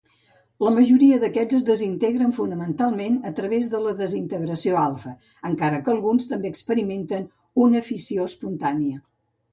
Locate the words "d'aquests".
1.23-1.57